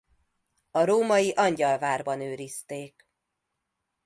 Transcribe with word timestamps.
A 0.71 0.85
római 0.85 1.31
Angyalvárban 1.31 2.21
őrizték. 2.21 3.07